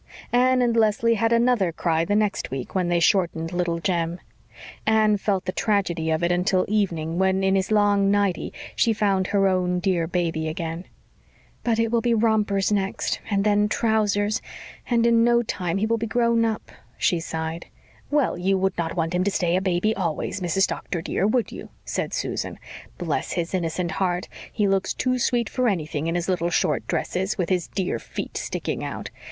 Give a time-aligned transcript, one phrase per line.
[0.33, 4.19] Anne and Leslie had another cry the next week when they shortened Little Jem.
[4.83, 9.27] Anne felt the tragedy of it until evening when in his long nightie she found
[9.27, 10.85] her own dear baby again.
[11.63, 14.41] "But it will be rompers next and then trousers
[14.89, 17.67] and in no time he will be grown up," she sighed.
[18.09, 20.65] "Well, you would not want him to stay a baby always, Mrs.
[20.65, 22.57] Doctor, dear, would you?" said Susan.
[22.97, 27.37] "Bless his innocent heart, he looks too sweet for anything in his little short dresses,
[27.37, 29.11] with his dear feet sticking out.